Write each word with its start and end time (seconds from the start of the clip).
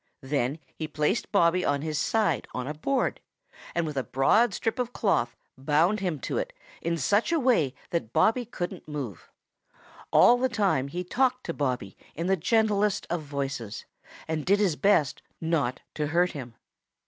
Then 0.23 0.57
he 0.75 0.87
placed 0.87 1.31
Bobby 1.31 1.63
on 1.63 1.83
his 1.83 1.99
side 1.99 2.47
on 2.55 2.65
a 2.65 2.73
board 2.73 3.19
and 3.75 3.85
with 3.85 3.97
a 3.97 4.03
broad 4.03 4.51
strip 4.51 4.79
of 4.79 4.93
cloth 4.93 5.35
bound 5.59 5.99
him 5.99 6.19
to 6.21 6.39
it 6.39 6.53
in 6.81 6.97
such 6.97 7.31
a 7.31 7.39
way 7.39 7.75
that 7.91 8.11
Bobby 8.11 8.43
couldn't 8.43 8.87
move. 8.87 9.29
All 10.09 10.37
the 10.39 10.49
time 10.49 10.87
he 10.87 11.03
talked 11.03 11.43
to 11.43 11.53
Bobby 11.53 11.95
in 12.15 12.25
the 12.25 12.35
gentlest 12.35 13.05
of 13.11 13.21
voices 13.21 13.85
and 14.27 14.43
did 14.43 14.57
his 14.57 14.75
best 14.75 15.21
not 15.39 15.81
to 15.93 16.07
hurt 16.07 16.31
him. 16.31 16.55